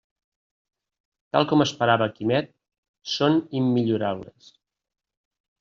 [1.35, 2.49] Tal com esperava Quimet,
[3.17, 4.53] són immillorables.